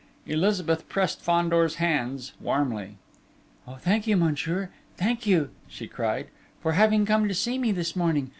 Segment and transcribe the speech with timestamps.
[0.25, 2.97] Elizabeth pressed Fandor's hands warmly.
[3.67, 6.25] "Oh, thank you, monsieur, thank you!" she cried,
[6.59, 8.29] "for having come to see me this morning.